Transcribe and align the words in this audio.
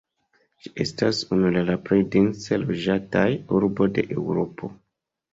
Ĝi 0.61 0.69
estas 0.83 1.17
unu 1.35 1.49
el 1.49 1.59
la 1.67 1.75
plej 1.89 1.99
dense 2.15 2.57
loĝataj 2.61 3.25
urbo 3.59 3.87
de 3.99 4.05
Eŭropo. 4.17 4.71